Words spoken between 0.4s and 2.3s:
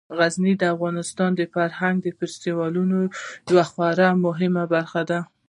د افغانستان د فرهنګي